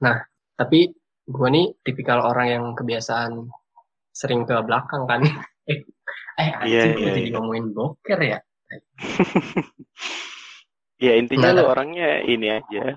Nah, 0.03 0.17
tapi 0.59 0.91
gue 1.25 1.47
nih 1.49 1.71
tipikal 1.81 2.21
orang 2.21 2.47
yang 2.51 2.65
kebiasaan 2.75 3.47
sering 4.11 4.43
ke 4.43 4.53
belakang 4.61 5.07
kan. 5.07 5.23
eh, 5.71 5.79
eh 6.37 6.49
anjing 6.51 6.69
Iya, 6.69 6.83
gue 6.99 7.01
iya, 7.01 7.13
jadi 7.17 7.29
iya. 7.31 7.35
ngomongin 7.37 7.65
boker 7.71 8.19
ya. 8.19 8.37
ya 11.05 11.13
intinya 11.17 11.49
Nah, 11.51 11.55
lu 11.59 11.63
orangnya 11.67 12.23
ini 12.23 12.47
aja 12.55 12.95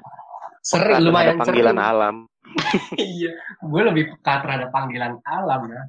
Sering 0.62 1.00
peka 1.00 1.02
lumayan 1.02 1.36
panggilan 1.40 1.76
sering. 1.76 1.90
alam 1.90 2.16
iya, 3.00 3.32
gue 3.58 3.82
lebih 3.82 4.04
peka 4.14 4.34
terhadap 4.44 4.68
panggilan 4.70 5.18
alam 5.26 5.60
ya. 5.66 5.82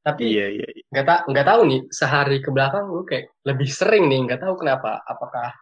Tapi 0.00 0.22
iya 0.28 0.46
iya 0.50 0.66
iya. 0.68 0.84
nggak 0.92 1.06
tak 1.06 1.20
nggak 1.30 1.46
tahu 1.46 1.60
nih 1.70 1.80
sehari 1.88 2.36
ke 2.44 2.50
belakang 2.52 2.84
gue 2.88 3.04
kayak 3.08 3.24
lebih 3.46 3.68
sering 3.70 4.04
nih 4.10 4.20
nggak 4.28 4.40
tahu 4.42 4.54
kenapa 4.60 5.00
apakah 5.06 5.54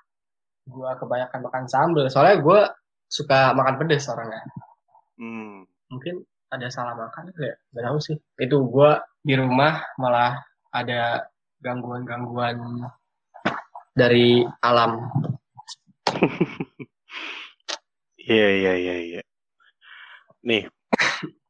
gue 0.69 0.91
kebanyakan 1.01 1.41
makan 1.49 1.65
sambal. 1.65 2.05
Soalnya 2.13 2.37
gue 2.45 2.61
suka 3.09 3.57
makan 3.57 3.81
pedes 3.81 4.09
orangnya. 4.13 4.45
Hmm. 5.19 5.67
mungkin 5.91 6.23
ada 6.53 6.71
salah 6.71 6.95
makan 6.95 7.33
kayak 7.35 7.57
nggak 7.73 7.85
tahu 7.89 7.99
sih. 7.99 8.17
Itu 8.37 8.69
gue 8.69 8.91
di 9.25 9.35
rumah 9.35 9.83
malah 9.97 10.37
ada 10.71 11.27
gangguan-gangguan 11.65 12.87
dari 13.97 14.47
alam. 14.63 15.11
Iya 18.29 18.49
iya 18.61 18.73
iya 18.77 18.97
iya. 19.01 19.23
Nih 20.45 20.69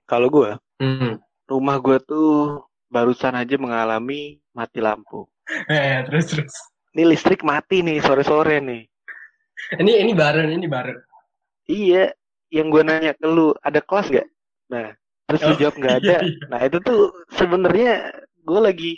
kalau 0.07 0.31
gua 0.31 0.63
hmm. 0.79 1.19
rumah 1.51 1.83
gua 1.83 1.99
tuh 1.99 2.63
barusan 2.87 3.35
aja 3.35 3.59
mengalami 3.59 4.39
mati 4.55 4.79
lampu. 4.79 5.27
Eh 5.67 6.07
terus 6.07 6.31
terus. 6.31 6.55
Ini 6.95 7.03
listrik 7.03 7.43
mati 7.43 7.83
nih 7.83 7.99
sore-sore 7.99 8.63
nih 8.63 8.87
ini 9.83 9.93
ini 10.03 10.13
baru 10.21 10.41
ini 10.57 10.67
baru 10.75 10.95
Iya, 11.71 11.99
yang 12.57 12.67
gue 12.73 12.83
nanya 12.89 13.13
ke 13.21 13.27
lu, 13.37 13.49
ada 13.69 13.81
kelas 13.89 14.07
gak? 14.17 14.27
Nah, 14.73 14.87
terus 15.29 15.43
lu 15.47 15.53
Oh, 15.53 15.59
jawab 15.61 15.75
nggak 15.81 15.97
ada. 16.05 16.19
iya, 16.19 16.19
iya. 16.23 16.47
Nah, 16.51 16.61
itu 16.67 16.79
tuh 16.87 16.99
sebenarnya 17.39 17.89
gue 18.49 18.61
lagi 18.67 18.91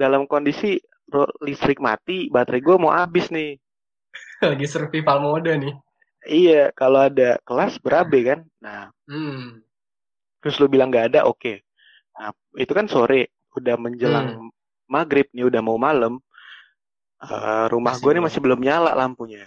dalam 0.00 0.22
kondisi 0.32 0.72
listrik 1.46 1.78
mati, 1.86 2.18
baterai 2.34 2.60
gue 2.66 2.76
mau 2.82 2.92
habis 2.98 3.26
nih. 3.36 3.50
lagi 4.42 4.66
survival 4.66 5.18
mode 5.24 5.52
nih 5.62 5.74
Iya, 6.38 6.60
kalau 6.78 7.00
ada 7.08 7.28
kelas 7.46 7.74
berabe 7.84 8.18
kan. 8.28 8.40
Nah, 8.64 8.82
hmm. 9.08 9.62
terus 10.42 10.56
lu 10.62 10.66
bilang 10.70 10.88
nggak 10.92 11.06
ada, 11.14 11.20
oke. 11.30 11.52
Nah, 12.18 12.30
itu 12.62 12.72
kan 12.78 12.86
sore, 12.94 13.32
udah 13.58 13.76
menjelang 13.84 14.28
Hmm. 14.28 14.50
maghrib 14.90 15.26
nih, 15.36 15.44
udah 15.50 15.62
mau 15.64 15.78
malam. 15.80 16.20
Eh, 17.18 17.66
rumah 17.74 17.98
gue 17.98 18.10
nih 18.14 18.22
belum. 18.22 18.26
masih 18.30 18.40
belum 18.42 18.60
nyala 18.62 18.94
lampunya. 18.94 19.46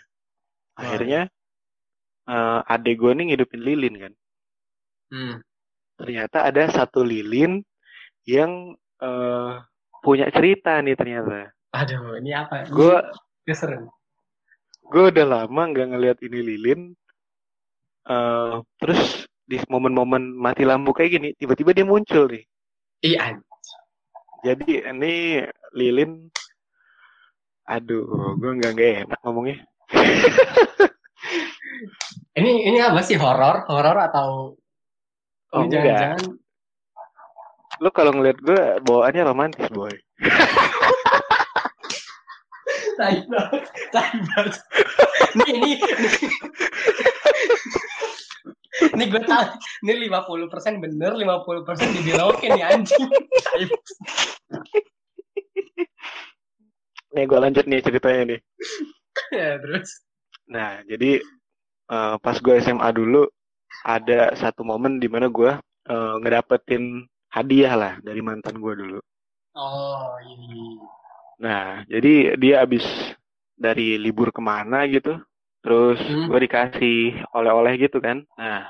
Akhirnya 0.76 1.32
eh, 2.28 2.60
adek 2.68 2.96
gue 3.00 3.12
nih 3.16 3.26
ngidupin 3.32 3.62
lilin 3.64 3.96
kan. 3.98 4.14
hmm. 5.12 5.36
ternyata 6.00 6.48
ada 6.48 6.72
satu 6.72 7.04
lilin 7.04 7.62
yang 8.26 8.76
eh, 9.00 9.54
punya 10.02 10.28
cerita 10.32 10.80
nih 10.82 10.96
ternyata. 10.96 11.52
aduh 11.72 12.20
ini 12.20 12.36
apa 12.36 12.68
Gue 12.68 13.00
Ini 13.48 13.88
gue 14.92 15.04
udah 15.08 15.26
lama 15.26 15.62
nggak 15.72 15.88
ngeliat 15.96 16.18
ini 16.20 16.40
lilin. 16.44 16.82
Eh, 18.12 18.56
terus 18.82 19.30
di 19.48 19.60
momen-momen 19.68 20.36
mati 20.36 20.64
lampu 20.68 20.92
kayak 20.92 21.12
gini, 21.12 21.30
tiba-tiba 21.36 21.72
dia 21.76 21.86
muncul 21.88 22.28
nih. 22.28 22.44
iya 23.04 23.36
Jadi 24.42 24.82
ini 24.82 25.44
lilin, 25.76 26.32
aduh, 27.72 28.36
gue 28.36 28.52
nggak 28.60 28.72
nggak 28.76 28.90
enak 29.08 29.20
ngomongnya. 29.24 29.58
Ini 32.32 32.52
ini 32.72 32.80
apa 32.80 33.04
sih 33.04 33.20
horor? 33.20 33.68
Horor 33.68 33.98
atau 34.08 34.56
Oh, 35.52 35.68
ini 35.68 35.76
enggak. 35.76 36.16
jangan-jangan 36.16 36.40
Lu 37.84 37.90
kalau 37.92 38.16
ngeliat 38.16 38.40
gue 38.40 38.80
bawaannya 38.88 39.24
romantis 39.28 39.68
boy. 39.68 39.92
tai 42.96 43.20
banget, 43.28 43.64
tai 43.92 44.16
banget. 44.32 44.54
Ini 45.36 45.44
ini 45.50 45.72
ini, 45.76 46.10
ini 48.96 49.04
gue 49.12 49.22
tahu 49.28 49.44
ini 49.84 50.08
50% 50.08 50.80
bener, 50.80 51.12
50% 51.20 51.98
dibelokin 52.00 52.56
nih 52.56 52.64
anjing. 52.64 53.10
Nih 57.16 57.26
gue 57.30 57.40
lanjut 57.44 57.66
nih 57.68 57.80
ceritanya 57.86 58.22
nih. 58.32 58.40
ya 59.38 59.60
terus. 59.62 59.90
Nah, 60.54 60.72
jadi 60.90 61.12
eh, 61.96 62.16
pas 62.24 62.38
gue 62.46 62.56
SMA 62.66 62.90
dulu 63.00 63.22
ada 63.96 64.22
satu 64.42 64.62
momen 64.72 64.94
di 65.04 65.08
mana 65.14 65.28
gue 65.38 65.52
eh, 65.94 66.14
ngedapetin 66.22 66.84
hadiah 67.36 67.74
lah 67.82 67.94
dari 68.08 68.22
mantan 68.28 68.56
gue 68.64 68.74
dulu. 68.82 69.00
Oh 69.56 70.20
ini. 70.28 70.80
Nah, 71.42 71.84
jadi 71.90 72.38
dia 72.38 72.56
abis 72.66 72.86
dari 73.58 73.98
libur 73.98 74.30
ke 74.36 74.42
mana 74.42 74.86
gitu, 74.90 75.18
terus 75.66 75.98
Hmm. 76.02 76.30
gue 76.30 76.40
dikasih 76.46 76.98
oleh-oleh 77.34 77.74
gitu 77.82 77.98
kan. 78.02 78.18
Nah, 78.38 78.70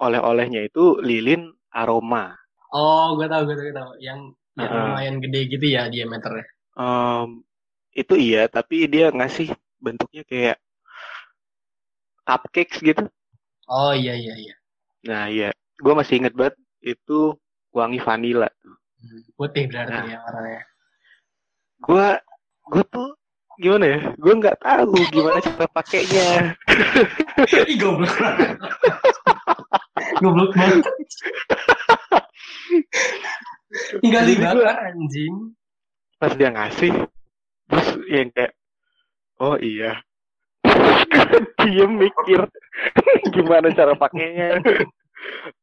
oleh-olehnya 0.00 0.60
itu 0.68 0.98
lilin 1.02 1.52
aroma. 1.74 2.34
Oh 2.80 3.06
gue 3.16 3.26
tahu 3.32 3.42
gue 3.48 3.56
tahu 3.58 3.66
gue 3.68 3.76
tahu 3.80 3.90
yang 4.06 4.20
yang 4.60 4.72
lumayan 4.84 5.16
gede 5.24 5.40
gitu 5.52 5.66
ya 5.76 5.82
diameternya. 5.92 6.46
Em, 6.76 7.44
itu 7.98 8.14
iya, 8.14 8.46
tapi 8.46 8.86
dia 8.86 9.10
ngasih 9.10 9.50
bentuknya 9.82 10.22
kayak 10.22 10.56
cupcakes 12.22 12.78
gitu. 12.78 13.04
Oh 13.66 13.90
iya 13.92 14.14
iya 14.14 14.34
iya. 14.38 14.54
Nah, 15.04 15.24
iya, 15.26 15.48
gue 15.76 15.92
masih 15.94 16.22
inget 16.22 16.34
banget 16.34 16.54
itu 16.80 17.34
wangi 17.70 17.98
vanila. 17.98 18.48
Hmm, 18.98 19.22
Putih 19.34 19.66
berarti 19.66 19.94
Nah. 19.94 20.04
ya 20.06 20.18
warnanya. 20.22 20.62
gue 21.78 22.06
gue 22.74 22.84
tuh 22.90 23.08
gimana 23.54 23.86
ya 23.86 23.98
gue 24.18 24.32
nggak 24.34 24.58
tahu 24.58 24.98
gimana 25.14 25.38
cara 25.38 25.66
pakainya 25.70 26.58
goblok 27.78 28.14
goblok 30.18 30.50
banget. 30.58 30.82
Tinggal 34.02 34.22
dibakar 34.26 34.90
anjing. 34.90 35.54
pas 36.18 36.34
dia 36.34 36.50
ngasih 36.50 36.90
terus 37.68 37.88
yang 38.08 38.28
kayak 38.32 38.52
oh 39.38 39.56
iya. 39.56 40.00
Diem 41.58 41.92
mikir 41.94 42.40
gimana 43.34 43.68
cara 43.72 43.92
pakainya? 43.94 44.58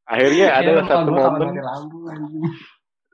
Akhirnya 0.06 0.48
ada 0.54 0.72
Ya, 0.72 0.84
satu 0.86 1.10
momen 1.10 1.50
ada 1.56 1.74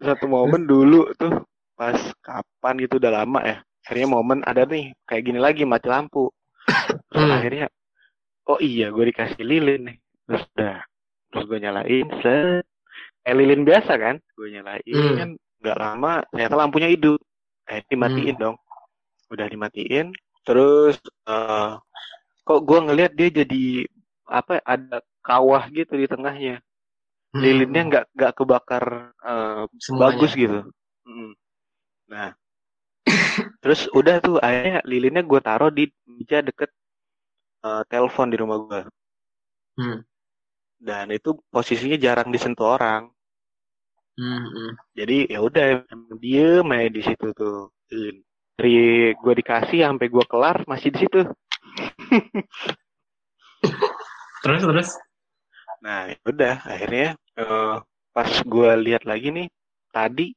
satu 0.01 0.25
momen 0.25 0.65
dulu 0.65 1.13
tuh 1.15 1.45
pas 1.77 1.97
kapan 2.21 2.73
gitu 2.81 2.97
udah 2.97 3.23
lama 3.23 3.39
ya. 3.41 3.57
Akhirnya 3.85 4.07
momen 4.09 4.39
ada 4.43 4.65
nih 4.65 4.93
kayak 5.05 5.23
gini 5.23 5.39
lagi 5.39 5.63
mati 5.63 5.87
lampu. 5.87 6.29
Terus 7.11 7.21
Hmm. 7.21 7.35
akhirnya 7.37 7.65
oh 8.47 8.59
iya 8.59 8.89
gue 8.89 9.05
dikasih 9.13 9.43
lilin 9.45 9.81
nih. 9.91 9.97
Terus 10.27 10.43
udah 10.57 10.77
terus 11.31 11.43
gue 11.47 11.59
nyalain 11.61 12.07
set. 12.21 12.65
Eh 13.21 13.33
lilin 13.37 13.61
biasa 13.63 13.93
kan? 13.97 14.15
Gue 14.33 14.51
nyalain 14.51 14.81
Hmm. 14.89 15.15
kan 15.17 15.29
nggak 15.61 15.77
lama 15.77 16.13
ternyata 16.33 16.55
lampunya 16.57 16.89
hidup. 16.89 17.21
Eh 17.69 17.81
dimatiin 17.87 18.37
dong 18.37 18.57
udah 19.33 19.47
dimatiin 19.47 20.07
terus 20.45 20.95
eh 21.29 21.71
kok 22.47 22.61
gue 22.67 22.79
ngelihat 22.85 23.11
dia 23.15 23.29
jadi 23.43 23.63
apa 24.27 24.59
ada 24.65 24.97
kawah 25.23 25.63
gitu 25.71 25.93
di 25.95 26.07
tengahnya 26.09 26.59
Hmm. 27.31 27.39
lilinnya 27.47 27.81
nggak 27.87 28.05
nggak 28.11 28.33
kebakar 28.35 28.85
Semuanya. 29.79 30.03
bagus 30.03 30.31
gitu. 30.35 30.59
Mm. 31.07 31.31
Nah, 32.11 32.29
terus 33.63 33.87
udah 33.95 34.19
tuh 34.19 34.35
akhirnya 34.43 34.83
lilinnya 34.83 35.23
gue 35.23 35.39
taruh 35.39 35.71
di 35.71 35.87
meja 36.03 36.43
deket 36.43 36.67
eh, 37.63 37.83
telepon 37.87 38.27
di 38.27 38.37
rumah 38.37 38.57
gue. 38.67 38.81
Hmm. 39.79 40.03
Dan 40.75 41.07
itu 41.15 41.39
posisinya 41.47 41.95
jarang 41.95 42.35
disentuh 42.35 42.67
orang. 42.75 43.07
Hmm, 44.19 44.43
hmm. 44.51 44.71
Jadi 44.99 45.17
ya 45.31 45.39
udah 45.39 45.87
diem 46.19 46.67
aja 46.67 46.89
di 46.91 47.01
situ 47.01 47.27
tuh. 47.31 47.71
Lilin. 47.87 48.17
Dari 48.59 48.75
gue 49.15 49.33
dikasih 49.39 49.85
sampai 49.85 50.07
gue 50.11 50.25
kelar 50.27 50.63
masih 50.67 50.89
di 50.93 50.99
situ. 51.05 51.21
Terus 54.41 54.61
terus. 54.65 54.89
Nah, 55.81 56.09
ya 56.13 56.17
udah 56.25 56.55
akhirnya 56.65 57.07
eh, 57.37 57.75
pas 58.11 58.31
gue 58.43 58.69
lihat 58.85 59.03
lagi 59.07 59.33
nih 59.33 59.47
tadi 59.89 60.33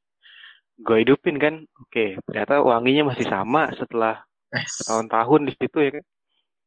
gue 0.74 0.96
hidupin 1.06 1.38
kan, 1.38 1.54
oke 1.78 2.18
ternyata 2.26 2.58
wanginya 2.58 3.14
masih 3.14 3.26
sama 3.30 3.70
setelah 3.78 4.26
Eh, 4.54 4.62
tahun-tahun 4.86 5.50
di 5.50 5.52
situ 5.58 5.78
ya 5.82 5.90
kan. 5.98 6.04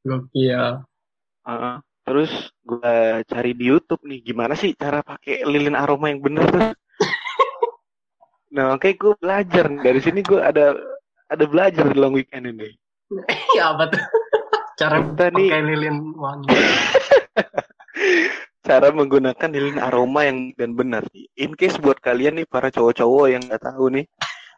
gokil. 0.04 0.64
Heeh. 1.48 1.76
Terus 2.04 2.32
gue 2.64 2.96
cari 3.24 3.52
di 3.56 3.66
YouTube 3.68 4.04
nih 4.04 4.20
gimana 4.24 4.60
sih 4.60 4.76
cara 4.76 5.00
pakai 5.04 5.48
lilin 5.48 5.76
aroma 5.76 6.12
yang 6.12 6.20
bener 6.20 6.44
tuh. 6.52 6.68
nah 8.56 8.76
makanya 8.76 8.96
gue 9.00 9.14
belajar 9.24 9.66
dari 9.72 10.00
sini 10.04 10.20
gue 10.20 10.40
ada 10.40 10.76
ada 11.28 11.44
belajar 11.48 11.86
di 11.92 11.98
long 12.00 12.16
weekend 12.16 12.48
ini. 12.48 12.70
ya 13.58 13.76
apa 13.76 13.92
tuh? 13.92 14.04
Cara 14.78 15.02
Kita 15.02 15.26
nih 15.34 15.50
pakai 15.50 15.64
lilin 15.64 15.98
wangi. 16.16 16.48
cara 18.68 18.92
menggunakan 18.92 19.50
lilin 19.50 19.80
aroma 19.80 20.28
yang 20.28 20.52
dan 20.60 20.76
benar. 20.76 21.04
In 21.40 21.56
case 21.56 21.80
buat 21.80 21.98
kalian 22.04 22.44
nih 22.44 22.48
para 22.48 22.68
cowok-cowok 22.68 23.26
yang 23.32 23.42
nggak 23.48 23.64
tahu 23.64 23.96
nih, 23.96 24.06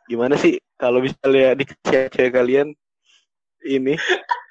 gimana 0.09 0.33
sih 0.35 0.57
kalau 0.75 0.99
misalnya 0.99 1.53
dikasih 1.53 2.09
cewek 2.09 2.33
kalian 2.33 2.67
ini 3.63 3.95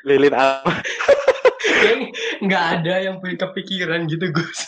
lilin 0.07 0.35
aroma? 0.35 0.78
Nggak 2.42 2.64
ada 2.81 2.94
yang 3.02 3.22
punya 3.22 3.37
kepikiran 3.46 4.07
gitu 4.11 4.31
Gus. 4.35 4.66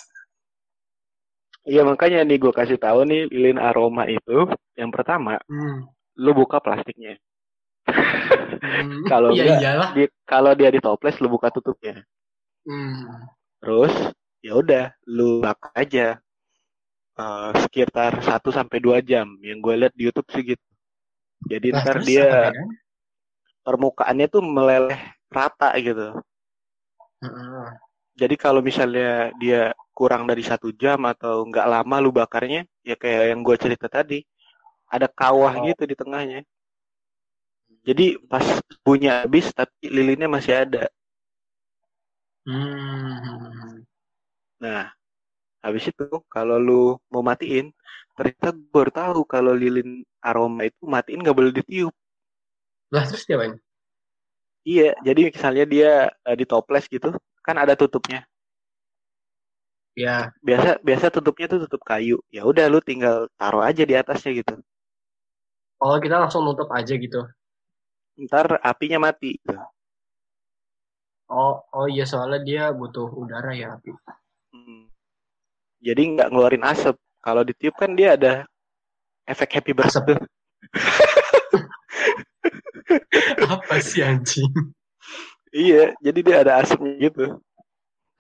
Iya 1.67 1.87
makanya 1.87 2.25
nih 2.27 2.39
gue 2.41 2.53
kasih 2.55 2.79
tahu 2.81 3.05
nih 3.07 3.31
lilin 3.31 3.61
aroma 3.61 4.09
itu 4.09 4.49
yang 4.75 4.91
pertama 4.91 5.39
Hmm. 5.47 5.87
lu 6.19 6.33
buka 6.35 6.59
plastiknya. 6.59 7.19
Hmm. 8.61 9.03
Kalau 9.11 9.35
Iya 9.35 9.57
enggak. 9.59 9.91
Di, 9.97 10.05
kalau 10.25 10.53
dia 10.55 10.71
di 10.71 10.81
toples 10.81 11.17
lu 11.19 11.29
buka 11.33 11.51
tutupnya. 11.51 12.05
Hmm. 12.65 13.27
Terus 13.61 13.95
ya 14.41 14.57
udah 14.57 14.95
lu 15.09 15.41
bakar 15.45 15.73
aja 15.77 16.21
Eh, 17.21 17.51
sekitar 17.69 18.17
1 18.25 18.49
sampai 18.49 18.81
2 18.81 19.05
jam. 19.05 19.29
Yang 19.45 19.59
gue 19.61 19.75
lihat 19.77 19.93
di 19.93 20.03
YouTube 20.09 20.29
sih 20.33 20.43
gitu. 20.57 20.67
Jadi 21.45 21.69
Lah, 21.73 21.83
ntar 21.85 21.97
dia 22.01 22.25
bedanya? 22.49 22.65
permukaannya 23.61 24.27
tuh 24.33 24.43
meleleh 24.45 25.01
rata 25.29 25.77
gitu. 25.77 26.17
Heeh. 27.21 27.67
Jadi 28.17 28.35
kalau 28.41 28.61
misalnya 28.65 29.33
dia 29.37 29.73
kurang 29.93 30.25
dari 30.25 30.41
satu 30.41 30.73
jam 30.73 31.01
atau 31.05 31.45
nggak 31.45 31.67
lama 31.69 31.97
lu 32.01 32.09
bakarnya, 32.13 32.65
ya 32.85 32.97
kayak 32.97 33.37
yang 33.37 33.41
gue 33.45 33.57
cerita 33.61 33.89
tadi, 33.89 34.25
ada 34.89 35.09
kawah 35.09 35.61
Oh. 35.61 35.65
gitu 35.69 35.85
di 35.85 35.97
tengahnya. 35.97 36.41
Jadi 37.89 38.21
pas 38.31 38.45
punya 38.85 39.25
habis 39.25 39.49
tapi 39.57 39.89
lilinnya 39.89 40.29
masih 40.29 40.55
ada. 40.65 40.85
Hmm. 42.47 43.85
Nah, 44.61 44.93
habis 45.65 45.85
itu 45.93 46.05
kalau 46.29 46.57
lu 46.61 46.83
mau 47.13 47.23
matiin, 47.25 47.73
ternyata 48.17 48.53
gue 48.53 48.69
baru 48.73 48.93
tahu 48.93 49.21
kalau 49.25 49.53
lilin 49.57 50.05
aroma 50.21 50.69
itu 50.69 50.83
matiin 50.85 51.21
nggak 51.25 51.37
boleh 51.39 51.53
ditiup. 51.57 51.95
Lah 52.93 53.05
terus 53.09 53.25
dia? 53.25 53.39
Iya, 54.69 54.93
jadi 55.07 55.21
misalnya 55.33 55.65
dia 55.65 55.91
eh, 56.29 56.37
di 56.41 56.45
toples 56.45 56.85
gitu, 56.93 57.17
kan 57.47 57.57
ada 57.57 57.73
tutupnya. 57.81 58.29
Ya. 59.97 60.33
Biasa 60.41 60.81
biasa 60.85 61.07
tutupnya 61.13 61.47
tuh 61.53 61.61
tutup 61.67 61.83
kayu. 61.85 62.17
Ya 62.33 62.43
udah 62.45 62.65
lu 62.73 62.81
tinggal 62.81 63.29
taruh 63.41 63.65
aja 63.65 63.83
di 63.85 63.95
atasnya 63.97 64.31
gitu. 64.41 64.55
Oh 65.85 65.97
kita 66.01 66.17
langsung 66.23 66.43
nutup 66.47 66.69
aja 66.73 66.95
gitu. 66.97 67.21
Ntar 68.21 68.61
apinya 68.61 69.01
mati. 69.01 69.41
Oh 71.31 71.63
oh 71.73 71.87
iya 71.89 72.05
soalnya 72.05 72.41
dia 72.45 72.63
butuh 72.75 73.09
udara 73.17 73.57
ya 73.57 73.79
api. 73.79 73.95
Hmm. 74.53 74.91
Jadi 75.81 76.03
nggak 76.19 76.29
ngeluarin 76.29 76.67
asap. 76.69 77.01
Kalau 77.21 77.43
ditiup 77.45 77.77
kan 77.77 77.97
dia 77.97 78.17
ada 78.17 78.45
efek 79.25 79.49
happy 79.57 79.73
Asap. 79.77 80.17
birthday. 80.17 80.19
apa 83.55 83.77
sih 83.81 84.03
anjing? 84.03 84.51
Iya, 85.51 85.95
jadi 85.99 86.19
dia 86.23 86.37
ada 86.43 86.53
asapnya 86.63 87.11
gitu. 87.11 87.27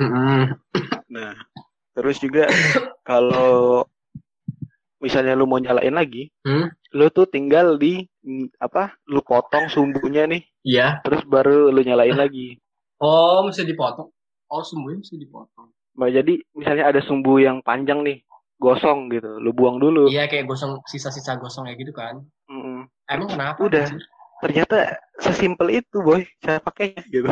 Hmm. 0.00 0.56
Nah, 1.10 1.34
terus 1.94 2.16
juga 2.18 2.48
kalau 3.04 3.84
misalnya 5.00 5.32
lu 5.32 5.44
mau 5.44 5.56
nyalain 5.56 5.90
lagi, 5.90 6.28
Hmm? 6.40 6.68
lu 6.92 7.08
tuh 7.08 7.24
tinggal 7.24 7.74
di 7.74 8.04
apa? 8.56 8.94
Lu 9.04 9.20
potong 9.20 9.66
sumbunya 9.66 10.24
nih, 10.24 10.44
Iya. 10.62 11.00
terus 11.00 11.24
baru 11.24 11.68
lu 11.68 11.80
nyalain 11.80 12.14
lagi. 12.14 12.60
Oh 12.96 13.40
mesti 13.42 13.64
dipotong. 13.64 14.12
Oh 14.46 14.62
semuanya 14.62 15.00
mesti 15.00 15.16
dipotong. 15.16 15.72
Nah, 15.96 16.08
jadi 16.08 16.38
misalnya 16.52 16.84
ada 16.86 17.00
sumbu 17.00 17.36
yang 17.36 17.60
panjang 17.60 18.00
nih, 18.00 18.20
gosong 18.56 19.08
gitu, 19.08 19.38
lu 19.38 19.50
buang 19.50 19.76
dulu. 19.76 20.06
Iya 20.06 20.26
kayak 20.26 20.44
gosong 20.44 20.84
sisa-sisa 20.84 21.36
gosong 21.36 21.66
ya 21.66 21.74
gitu 21.74 21.90
kan. 21.90 22.20
Mm-mm. 22.46 22.84
Emang 23.06 23.28
kenapa? 23.28 23.58
Udah. 23.58 23.84
anjir? 23.84 24.04
Ternyata 24.40 24.96
sesimpel 25.18 25.80
itu, 25.80 26.00
boy, 26.00 26.24
cara 26.40 26.56
pakainya 26.58 27.04
gitu. 27.06 27.28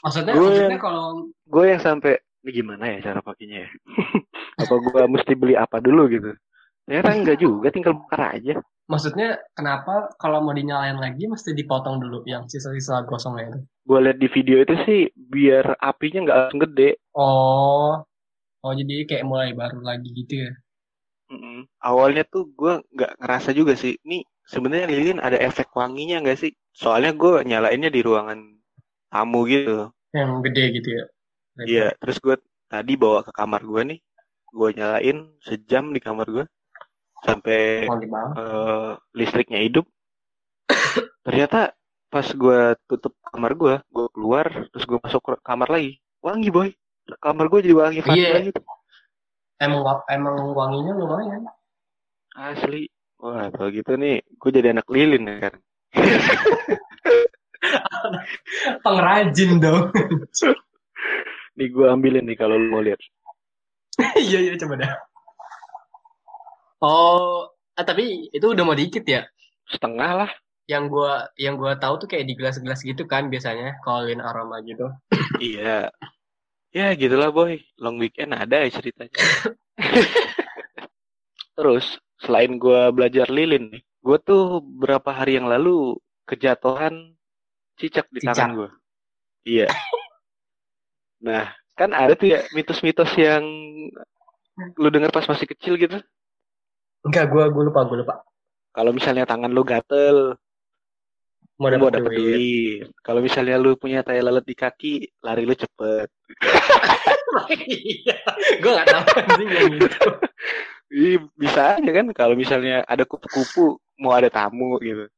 Maksudnya 0.00 0.32
Gue 0.32 0.44
maksudnya 0.48 0.70
yang- 0.72 0.80
kalau 0.80 1.06
Gue 1.46 1.64
yang 1.68 1.82
sampai 1.82 2.12
ini 2.46 2.50
gimana 2.62 2.84
ya 2.94 2.98
cara 3.02 3.20
pakainya 3.26 3.66
ya? 3.66 3.70
Apa 4.62 4.74
gua 4.80 5.04
mesti 5.10 5.32
beli 5.36 5.54
apa 5.58 5.82
dulu 5.82 6.06
gitu? 6.14 6.30
Ternyata 6.86 7.10
enggak 7.18 7.38
juga, 7.44 7.68
tinggal 7.74 7.94
bakar 8.00 8.22
aja. 8.38 8.54
maksudnya 8.92 9.28
kenapa 9.58 9.94
kalau 10.22 10.38
mau 10.44 10.54
dinyalain 10.58 10.98
lagi 11.04 11.24
mesti 11.32 11.50
dipotong 11.58 11.96
dulu 12.02 12.18
yang 12.32 12.42
sisa-sisa 12.50 12.94
gosongnya 13.10 13.44
itu? 13.50 13.58
Gue 13.88 13.98
lihat 14.04 14.18
di 14.22 14.28
video 14.36 14.56
itu 14.64 14.74
sih 14.86 15.00
biar 15.32 15.64
apinya 15.90 16.18
nggak 16.24 16.38
langsung 16.40 16.60
gede. 16.66 16.90
Oh. 17.14 17.92
Oh 18.64 18.72
jadi 18.80 18.94
kayak 19.08 19.26
mulai 19.30 19.50
baru 19.60 19.78
lagi 19.88 20.08
gitu 20.20 20.34
ya. 20.44 20.50
Mm-mm. 21.32 21.58
Awalnya 21.88 22.22
tuh 22.32 22.44
gue 22.58 22.72
nggak 22.94 23.12
ngerasa 23.22 23.50
juga 23.58 23.72
sih. 23.82 23.94
Nih 24.08 24.22
sebenarnya 24.52 24.86
lilin 24.94 25.18
ada 25.26 25.38
efek 25.48 25.68
wanginya 25.78 26.16
nggak 26.22 26.38
sih? 26.42 26.52
Soalnya 26.80 27.12
gue 27.20 27.32
nyalainnya 27.50 27.90
di 27.96 28.00
ruangan 28.06 28.38
tamu 29.12 29.40
gitu. 29.52 29.90
Yang 30.16 30.30
gede 30.46 30.64
gitu 30.76 30.88
ya. 30.98 31.04
Iya. 31.64 31.96
Terus 31.96 32.16
gue 32.20 32.36
tadi 32.68 32.92
bawa 32.98 33.24
ke 33.24 33.32
kamar 33.32 33.64
gue 33.64 33.82
nih. 33.94 33.98
Gue 34.52 34.68
nyalain 34.76 35.18
sejam 35.44 35.92
di 35.92 36.00
kamar 36.00 36.26
gue 36.28 36.44
sampai 37.24 37.88
eh, 37.88 38.90
listriknya 39.16 39.60
hidup. 39.64 39.86
Ternyata 41.26 41.72
pas 42.12 42.26
gue 42.26 42.60
tutup 42.86 43.12
kamar 43.32 43.52
gue, 43.56 43.74
gue 43.92 44.06
keluar 44.14 44.46
terus 44.72 44.84
gue 44.86 44.98
masuk 45.02 45.20
ke 45.20 45.32
kamar 45.42 45.68
lagi, 45.68 46.00
wangi 46.22 46.48
boy. 46.52 46.68
Kamar 47.22 47.46
gue 47.48 47.60
jadi 47.64 47.76
wangi 47.76 48.00
Iya. 48.02 48.06
vanilla 48.06 48.40
gitu. 48.50 48.60
Emang 49.56 49.82
emang 50.12 50.36
wanginya 50.52 50.92
lumayan. 51.00 51.42
Asli. 52.36 52.92
Wah, 53.16 53.48
kalau 53.48 53.72
gitu 53.72 53.96
nih, 53.96 54.20
gue 54.20 54.50
jadi 54.52 54.76
anak 54.76 54.84
lilin 54.92 55.24
ya 55.24 55.48
kan. 55.48 55.54
Pengrajin 58.84 59.56
dong. 59.56 59.88
Nih 61.56 61.72
gue 61.72 61.86
ambilin 61.88 62.28
nih 62.28 62.36
kalau 62.36 62.60
lu 62.60 62.68
mau 62.68 62.84
lihat. 62.84 63.00
Iya 64.16 64.38
iya 64.44 64.54
coba 64.60 64.76
dah. 64.76 64.92
Oh, 66.84 67.48
ah, 67.72 67.84
tapi 67.84 68.28
itu 68.28 68.44
udah 68.44 68.64
mau 68.64 68.76
dikit 68.76 69.00
ya. 69.08 69.24
Setengah 69.64 70.10
lah. 70.24 70.30
Yang 70.68 70.84
gua 70.92 71.12
yang 71.40 71.56
gua 71.56 71.80
tahu 71.80 72.04
tuh 72.04 72.08
kayak 72.10 72.28
di 72.28 72.34
gelas-gelas 72.36 72.84
gitu 72.84 73.08
kan 73.08 73.32
biasanya 73.32 73.80
Colin 73.80 74.20
aroma 74.20 74.60
gitu. 74.60 74.92
iya. 75.40 75.88
Ya 76.76 76.92
gitulah 76.92 77.32
boy. 77.32 77.64
Long 77.80 77.96
weekend 77.96 78.36
ada 78.36 78.60
ya 78.60 78.68
ceritanya. 78.68 79.16
Terus 81.56 81.96
selain 82.20 82.60
gua 82.60 82.92
belajar 82.92 83.32
lilin 83.32 83.72
nih, 83.72 83.82
gua 84.04 84.20
tuh 84.20 84.60
berapa 84.60 85.08
hari 85.08 85.40
yang 85.40 85.48
lalu 85.48 85.96
kejatuhan 86.28 87.16
cicak 87.80 88.04
di 88.12 88.20
Cicak. 88.20 88.36
tangan 88.36 88.52
gua. 88.52 88.70
Iya. 89.48 89.72
Nah, 91.22 91.48
kan 91.76 91.92
ada 91.92 92.12
tuh 92.16 92.32
ya 92.32 92.44
mitos-mitos 92.52 93.12
yang 93.16 93.44
lu 94.76 94.88
denger 94.88 95.12
pas 95.12 95.28
masih 95.28 95.46
kecil 95.48 95.76
gitu. 95.76 96.00
Enggak, 97.04 97.28
gua 97.30 97.48
gua 97.52 97.62
lupa, 97.68 97.80
gua 97.86 97.98
lupa. 98.02 98.14
Kalau 98.72 98.92
misalnya 98.92 99.24
tangan 99.24 99.52
lu 99.52 99.64
gatel, 99.64 100.36
Mau 101.56 101.72
dapet 101.72 101.88
dapet 101.96 102.12
duit. 102.12 102.20
duit. 102.20 102.84
Kalau 103.00 103.24
misalnya 103.24 103.56
lu 103.56 103.80
punya 103.80 104.04
tai 104.04 104.20
lalat 104.20 104.44
di 104.44 104.52
kaki, 104.52 105.08
lari 105.24 105.48
lu 105.48 105.56
cepet. 105.56 106.08
Gua 108.60 108.70
nggak 108.76 108.86
tahu 108.92 109.06
anjing 109.24 109.48
yang 109.48 109.72
gitu. 109.76 109.88
Bisa 111.36 111.80
aja 111.80 111.90
kan 111.92 112.06
kalau 112.12 112.36
misalnya 112.36 112.84
ada 112.84 113.08
kupu-kupu 113.08 113.80
mau 113.96 114.12
ada 114.12 114.28
tamu 114.28 114.76
gitu. 114.84 115.08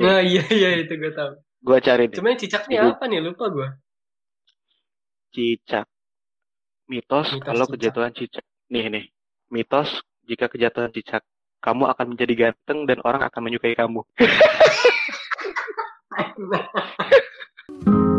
Nah, 0.00 0.18
iya 0.22 0.42
iya 0.50 0.82
itu 0.82 0.94
gua 0.98 1.12
tahu. 1.14 1.32
Gua 1.60 1.78
cari 1.78 2.08
nih, 2.08 2.16
Cuma 2.18 2.32
yang 2.34 2.40
cicaknya 2.40 2.78
Ibu. 2.82 2.90
apa 2.98 3.04
nih? 3.06 3.18
Lupa 3.22 3.44
gua. 3.52 3.68
Cicak. 5.30 5.86
Mitos, 6.90 7.30
Mitos 7.30 7.46
kalau 7.46 7.64
cicak. 7.66 7.74
kejatuhan 7.78 8.12
cicak. 8.14 8.44
Nih 8.70 8.86
nih. 8.90 9.04
Mitos 9.50 10.02
jika 10.26 10.46
kejatuhan 10.46 10.92
cicak, 10.94 11.22
kamu 11.62 11.86
akan 11.90 12.06
menjadi 12.14 12.34
ganteng 12.34 12.86
dan 12.86 12.98
orang 13.02 13.22
akan 13.26 13.42
menyukai 13.42 13.74
kamu. 13.74 14.02